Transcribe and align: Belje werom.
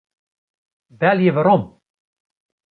Belje 0.99 1.31
werom. 1.35 1.63